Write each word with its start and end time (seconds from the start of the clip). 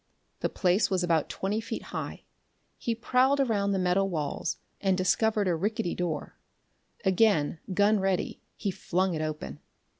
The 0.39 0.49
place 0.49 0.89
was 0.89 1.03
about 1.03 1.29
twenty 1.29 1.61
feet 1.61 1.83
high. 1.93 2.23
He 2.79 2.95
prowled 2.95 3.39
around 3.39 3.69
the 3.71 3.77
metal 3.77 4.09
walls 4.09 4.57
and 4.81 4.97
discovered 4.97 5.47
a 5.47 5.53
rickety 5.55 5.93
door. 5.93 6.39
Again, 7.05 7.59
gun 7.71 7.99
ready, 7.99 8.41
he 8.55 8.71
flung 8.71 9.13
it 9.13 9.21
open. 9.21 9.59